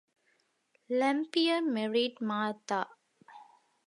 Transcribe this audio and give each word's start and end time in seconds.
Lamphere 0.89 1.61
married 1.63 2.21
Martha. 2.21 2.87